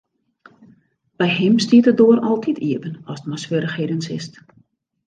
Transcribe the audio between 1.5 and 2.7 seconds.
stiet de doar altyd